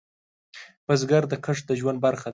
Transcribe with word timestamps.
بزګر 0.85 1.23
ته 1.31 1.35
کښت 1.45 1.63
د 1.67 1.71
ژوند 1.79 1.97
برخه 2.05 2.27
ده 2.29 2.29